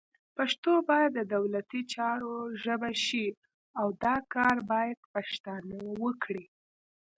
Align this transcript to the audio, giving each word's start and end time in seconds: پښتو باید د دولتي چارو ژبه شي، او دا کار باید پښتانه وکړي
پښتو 0.37 0.73
باید 0.89 1.11
د 1.15 1.21
دولتي 1.35 1.81
چارو 1.93 2.33
ژبه 2.63 2.91
شي، 3.05 3.27
او 3.79 3.87
دا 4.03 4.15
کار 4.33 4.55
باید 4.71 4.99
پښتانه 5.13 5.77
وکړي 6.03 6.45